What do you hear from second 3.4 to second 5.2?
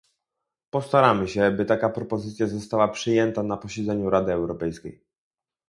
na posiedzeniu Rady Europejskiej